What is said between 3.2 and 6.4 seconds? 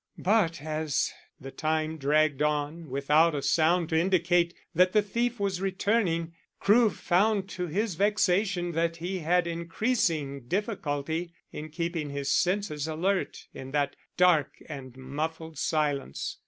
a sound to indicate that the thief was returning,